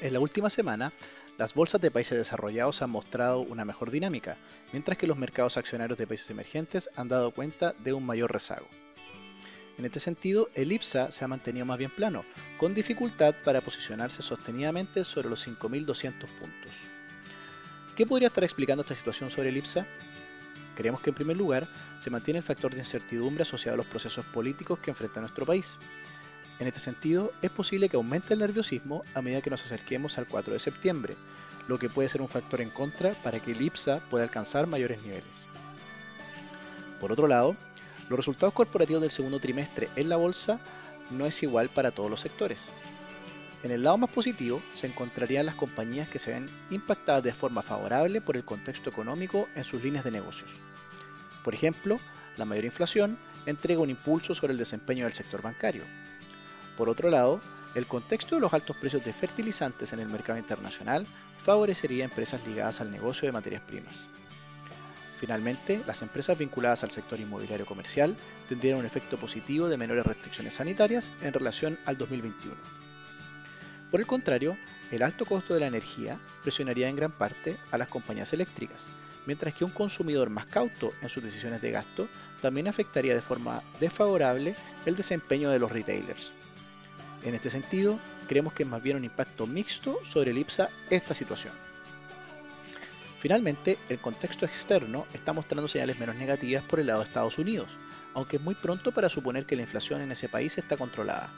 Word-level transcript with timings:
En 0.00 0.12
la 0.12 0.20
última 0.20 0.48
semana, 0.48 0.92
las 1.38 1.54
bolsas 1.54 1.80
de 1.80 1.90
países 1.90 2.16
desarrollados 2.16 2.82
han 2.82 2.90
mostrado 2.90 3.40
una 3.40 3.64
mejor 3.64 3.90
dinámica, 3.90 4.36
mientras 4.72 4.96
que 4.96 5.08
los 5.08 5.18
mercados 5.18 5.56
accionarios 5.56 5.98
de 5.98 6.06
países 6.06 6.30
emergentes 6.30 6.88
han 6.94 7.08
dado 7.08 7.32
cuenta 7.32 7.74
de 7.80 7.92
un 7.92 8.06
mayor 8.06 8.32
rezago. 8.32 8.68
En 9.76 9.84
este 9.84 9.98
sentido, 9.98 10.50
el 10.54 10.70
IPSA 10.70 11.10
se 11.10 11.24
ha 11.24 11.28
mantenido 11.28 11.66
más 11.66 11.78
bien 11.78 11.90
plano, 11.90 12.24
con 12.58 12.74
dificultad 12.74 13.34
para 13.44 13.60
posicionarse 13.60 14.22
sostenidamente 14.22 15.02
sobre 15.02 15.28
los 15.28 15.46
5.200 15.46 16.12
puntos. 16.12 16.72
¿Qué 17.96 18.06
podría 18.06 18.28
estar 18.28 18.44
explicando 18.44 18.82
esta 18.82 18.94
situación 18.94 19.30
sobre 19.32 19.48
el 19.48 19.56
IPSA? 19.56 19.84
Creemos 20.76 21.00
que 21.00 21.10
en 21.10 21.16
primer 21.16 21.36
lugar 21.36 21.66
se 21.98 22.10
mantiene 22.10 22.38
el 22.38 22.44
factor 22.44 22.70
de 22.72 22.78
incertidumbre 22.78 23.42
asociado 23.42 23.74
a 23.74 23.78
los 23.78 23.86
procesos 23.86 24.24
políticos 24.26 24.78
que 24.78 24.90
enfrenta 24.90 25.20
nuestro 25.20 25.44
país. 25.44 25.76
En 26.58 26.66
este 26.66 26.80
sentido, 26.80 27.32
es 27.40 27.50
posible 27.50 27.88
que 27.88 27.96
aumente 27.96 28.34
el 28.34 28.40
nerviosismo 28.40 29.02
a 29.14 29.22
medida 29.22 29.42
que 29.42 29.50
nos 29.50 29.64
acerquemos 29.64 30.18
al 30.18 30.26
4 30.26 30.52
de 30.52 30.58
septiembre, 30.58 31.14
lo 31.68 31.78
que 31.78 31.88
puede 31.88 32.08
ser 32.08 32.20
un 32.20 32.28
factor 32.28 32.60
en 32.60 32.70
contra 32.70 33.12
para 33.22 33.38
que 33.38 33.52
el 33.52 33.62
IPSA 33.62 34.00
pueda 34.10 34.24
alcanzar 34.24 34.66
mayores 34.66 35.02
niveles. 35.02 35.46
Por 37.00 37.12
otro 37.12 37.28
lado, 37.28 37.56
los 38.08 38.18
resultados 38.18 38.54
corporativos 38.54 39.02
del 39.02 39.10
segundo 39.10 39.38
trimestre 39.38 39.88
en 39.94 40.08
la 40.08 40.16
bolsa 40.16 40.60
no 41.10 41.26
es 41.26 41.42
igual 41.42 41.68
para 41.68 41.92
todos 41.92 42.10
los 42.10 42.20
sectores. 42.20 42.60
En 43.62 43.70
el 43.70 43.82
lado 43.82 43.98
más 43.98 44.10
positivo 44.10 44.62
se 44.74 44.86
encontrarían 44.86 45.46
las 45.46 45.54
compañías 45.54 46.08
que 46.08 46.18
se 46.18 46.30
ven 46.30 46.48
impactadas 46.70 47.24
de 47.24 47.34
forma 47.34 47.62
favorable 47.62 48.20
por 48.20 48.36
el 48.36 48.44
contexto 48.44 48.90
económico 48.90 49.48
en 49.54 49.64
sus 49.64 49.82
líneas 49.82 50.04
de 50.04 50.12
negocios. 50.12 50.50
Por 51.44 51.54
ejemplo, 51.54 51.98
la 52.36 52.44
mayor 52.44 52.64
inflación 52.64 53.18
entrega 53.46 53.80
un 53.80 53.90
impulso 53.90 54.34
sobre 54.34 54.52
el 54.52 54.58
desempeño 54.58 55.04
del 55.04 55.12
sector 55.12 55.42
bancario, 55.42 55.82
por 56.78 56.88
otro 56.88 57.10
lado, 57.10 57.40
el 57.74 57.86
contexto 57.86 58.36
de 58.36 58.40
los 58.40 58.54
altos 58.54 58.76
precios 58.76 59.04
de 59.04 59.12
fertilizantes 59.12 59.92
en 59.92 59.98
el 59.98 60.08
mercado 60.08 60.38
internacional 60.38 61.04
favorecería 61.36 62.04
a 62.04 62.08
empresas 62.08 62.46
ligadas 62.46 62.80
al 62.80 62.92
negocio 62.92 63.26
de 63.26 63.32
materias 63.32 63.62
primas. 63.62 64.06
Finalmente, 65.18 65.82
las 65.88 66.02
empresas 66.02 66.38
vinculadas 66.38 66.84
al 66.84 66.92
sector 66.92 67.18
inmobiliario 67.18 67.66
comercial 67.66 68.16
tendrían 68.48 68.78
un 68.78 68.86
efecto 68.86 69.18
positivo 69.18 69.66
de 69.66 69.76
menores 69.76 70.06
restricciones 70.06 70.54
sanitarias 70.54 71.10
en 71.20 71.32
relación 71.32 71.76
al 71.84 71.98
2021. 71.98 72.54
Por 73.90 73.98
el 73.98 74.06
contrario, 74.06 74.56
el 74.92 75.02
alto 75.02 75.26
costo 75.26 75.54
de 75.54 75.60
la 75.60 75.66
energía 75.66 76.16
presionaría 76.44 76.88
en 76.88 76.94
gran 76.94 77.10
parte 77.10 77.56
a 77.72 77.78
las 77.78 77.88
compañías 77.88 78.32
eléctricas, 78.32 78.84
mientras 79.26 79.52
que 79.52 79.64
un 79.64 79.72
consumidor 79.72 80.30
más 80.30 80.46
cauto 80.46 80.92
en 81.02 81.08
sus 81.08 81.24
decisiones 81.24 81.60
de 81.60 81.72
gasto 81.72 82.06
también 82.40 82.68
afectaría 82.68 83.14
de 83.14 83.20
forma 83.20 83.64
desfavorable 83.80 84.54
el 84.86 84.94
desempeño 84.94 85.50
de 85.50 85.58
los 85.58 85.72
retailers. 85.72 86.37
En 87.24 87.34
este 87.34 87.50
sentido, 87.50 87.98
creemos 88.28 88.52
que 88.52 88.62
es 88.62 88.68
más 88.68 88.82
bien 88.82 88.96
un 88.96 89.04
impacto 89.04 89.46
mixto 89.46 89.98
sobre 90.04 90.30
el 90.30 90.38
IPSA 90.38 90.70
esta 90.90 91.14
situación. 91.14 91.52
Finalmente, 93.18 93.78
el 93.88 93.98
contexto 93.98 94.46
externo 94.46 95.06
está 95.12 95.32
mostrando 95.32 95.66
señales 95.66 95.98
menos 95.98 96.14
negativas 96.14 96.62
por 96.62 96.78
el 96.78 96.86
lado 96.86 97.00
de 97.00 97.06
Estados 97.06 97.38
Unidos, 97.38 97.68
aunque 98.14 98.36
es 98.36 98.42
muy 98.42 98.54
pronto 98.54 98.92
para 98.92 99.08
suponer 99.08 99.44
que 99.44 99.56
la 99.56 99.62
inflación 99.62 100.00
en 100.00 100.12
ese 100.12 100.28
país 100.28 100.56
está 100.56 100.76
controlada. 100.76 101.28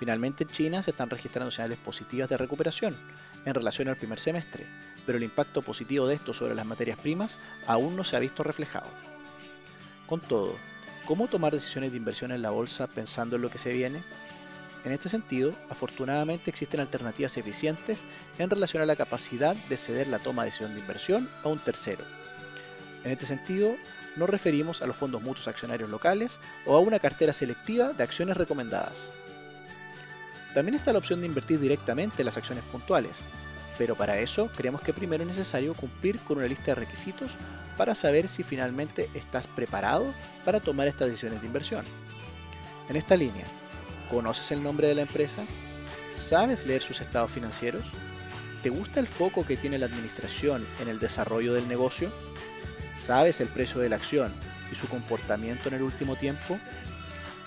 Finalmente, 0.00 0.44
en 0.44 0.50
China 0.50 0.82
se 0.82 0.90
están 0.90 1.10
registrando 1.10 1.50
señales 1.50 1.78
positivas 1.78 2.28
de 2.28 2.36
recuperación 2.36 2.96
en 3.44 3.54
relación 3.54 3.86
al 3.88 3.96
primer 3.96 4.18
semestre, 4.18 4.66
pero 5.06 5.18
el 5.18 5.24
impacto 5.24 5.62
positivo 5.62 6.06
de 6.06 6.14
esto 6.14 6.34
sobre 6.34 6.54
las 6.54 6.66
materias 6.66 6.98
primas 6.98 7.38
aún 7.66 7.96
no 7.96 8.02
se 8.02 8.16
ha 8.16 8.20
visto 8.20 8.42
reflejado. 8.42 8.88
Con 10.06 10.20
todo, 10.20 10.56
¿cómo 11.06 11.28
tomar 11.28 11.52
decisiones 11.52 11.92
de 11.92 11.98
inversión 11.98 12.32
en 12.32 12.42
la 12.42 12.50
bolsa 12.50 12.88
pensando 12.88 13.36
en 13.36 13.42
lo 13.42 13.50
que 13.50 13.58
se 13.58 13.72
viene? 13.72 14.02
En 14.84 14.92
este 14.92 15.08
sentido, 15.08 15.54
afortunadamente 15.68 16.50
existen 16.50 16.80
alternativas 16.80 17.36
eficientes 17.36 18.04
en 18.38 18.48
relación 18.48 18.82
a 18.82 18.86
la 18.86 18.96
capacidad 18.96 19.54
de 19.54 19.76
ceder 19.76 20.08
la 20.08 20.18
toma 20.18 20.42
de 20.42 20.46
decisión 20.46 20.74
de 20.74 20.80
inversión 20.80 21.28
a 21.44 21.48
un 21.48 21.58
tercero. 21.58 22.02
En 23.04 23.10
este 23.10 23.26
sentido, 23.26 23.74
nos 24.16 24.28
referimos 24.28 24.82
a 24.82 24.86
los 24.86 24.96
fondos 24.96 25.22
mutuos 25.22 25.48
accionarios 25.48 25.90
locales 25.90 26.40
o 26.66 26.74
a 26.76 26.80
una 26.80 26.98
cartera 26.98 27.32
selectiva 27.32 27.92
de 27.92 28.02
acciones 28.02 28.36
recomendadas. 28.36 29.12
También 30.54 30.74
está 30.74 30.92
la 30.92 30.98
opción 30.98 31.20
de 31.20 31.26
invertir 31.26 31.60
directamente 31.60 32.22
en 32.22 32.26
las 32.26 32.36
acciones 32.36 32.64
puntuales, 32.64 33.20
pero 33.78 33.94
para 33.94 34.18
eso 34.18 34.50
creemos 34.54 34.82
que 34.82 34.92
primero 34.92 35.22
es 35.22 35.28
necesario 35.28 35.74
cumplir 35.74 36.18
con 36.20 36.38
una 36.38 36.46
lista 36.46 36.66
de 36.66 36.74
requisitos 36.74 37.30
para 37.76 37.94
saber 37.94 38.28
si 38.28 38.42
finalmente 38.42 39.08
estás 39.14 39.46
preparado 39.46 40.12
para 40.44 40.60
tomar 40.60 40.88
estas 40.88 41.08
decisiones 41.08 41.40
de 41.40 41.46
inversión. 41.46 41.84
En 42.88 42.96
esta 42.96 43.16
línea, 43.16 43.44
¿Conoces 44.10 44.50
el 44.50 44.62
nombre 44.62 44.88
de 44.88 44.96
la 44.96 45.02
empresa? 45.02 45.44
¿Sabes 46.12 46.66
leer 46.66 46.82
sus 46.82 47.00
estados 47.00 47.30
financieros? 47.30 47.84
¿Te 48.60 48.68
gusta 48.68 48.98
el 48.98 49.06
foco 49.06 49.46
que 49.46 49.56
tiene 49.56 49.78
la 49.78 49.86
administración 49.86 50.66
en 50.80 50.88
el 50.88 50.98
desarrollo 50.98 51.54
del 51.54 51.68
negocio? 51.68 52.10
¿Sabes 52.96 53.40
el 53.40 53.46
precio 53.46 53.80
de 53.80 53.88
la 53.88 53.96
acción 53.96 54.34
y 54.72 54.74
su 54.74 54.88
comportamiento 54.88 55.68
en 55.68 55.76
el 55.76 55.82
último 55.82 56.16
tiempo? 56.16 56.58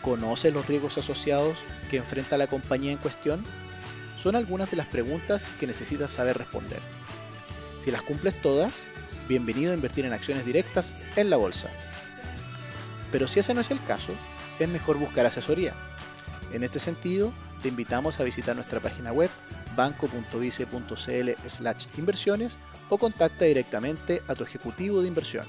¿Conoces 0.01 0.53
los 0.53 0.65
riesgos 0.65 0.97
asociados 0.97 1.57
que 1.91 1.97
enfrenta 1.97 2.37
la 2.37 2.47
compañía 2.47 2.93
en 2.93 2.97
cuestión? 2.97 3.43
Son 4.17 4.37
algunas 4.37 4.71
de 4.71 4.77
las 4.77 4.87
preguntas 4.87 5.49
que 5.59 5.67
necesitas 5.67 6.11
saber 6.11 6.37
responder. 6.37 6.79
Si 7.83 7.91
las 7.91 8.03
cumples 8.03 8.41
todas, 8.41 8.71
bienvenido 9.27 9.73
a 9.73 9.75
invertir 9.75 10.05
en 10.05 10.13
acciones 10.13 10.45
directas 10.45 10.93
en 11.17 11.29
la 11.29 11.35
bolsa. 11.35 11.67
Pero 13.11 13.27
si 13.27 13.41
ese 13.41 13.53
no 13.53 13.59
es 13.59 13.69
el 13.69 13.83
caso, 13.83 14.13
es 14.59 14.69
mejor 14.69 14.97
buscar 14.97 15.25
asesoría 15.25 15.73
en 16.53 16.63
este 16.63 16.79
sentido, 16.79 17.33
te 17.61 17.69
invitamos 17.69 18.19
a 18.19 18.23
visitar 18.23 18.55
nuestra 18.55 18.79
página 18.79 19.11
web 19.11 19.29
banco.vice.cl 19.75 21.29
inversiones 21.97 22.57
o 22.89 22.97
contacta 22.97 23.45
directamente 23.45 24.21
a 24.27 24.35
tu 24.35 24.43
ejecutivo 24.43 25.01
de 25.01 25.07
inversión. 25.07 25.45